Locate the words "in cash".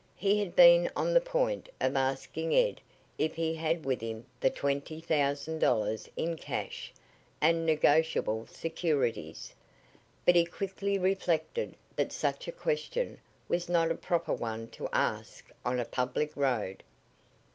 6.17-6.91